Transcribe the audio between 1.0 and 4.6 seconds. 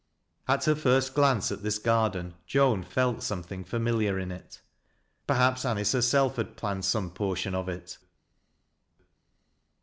glance at this garden Joan felt something familiar in it.